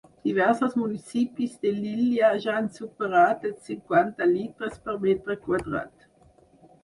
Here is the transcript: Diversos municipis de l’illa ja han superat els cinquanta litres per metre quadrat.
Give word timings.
Diversos 0.27 0.71
municipis 0.83 1.51
de 1.65 1.73
l’illa 1.75 2.31
ja 2.45 2.55
han 2.61 2.69
superat 2.77 3.45
els 3.49 3.69
cinquanta 3.71 4.29
litres 4.31 4.79
per 4.87 4.95
metre 5.05 5.37
quadrat. 5.45 6.09